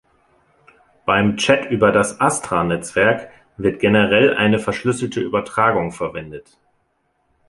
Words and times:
Beim 1.05 1.37
Chat 1.37 1.69
über 1.69 1.91
das 1.91 2.19
Astra-Netzwerk 2.19 3.29
wird 3.57 3.79
generell 3.79 4.35
eine 4.35 4.57
verschlüsselte 4.57 5.19
Übertragung 5.19 5.91
verwendet. 5.91 6.57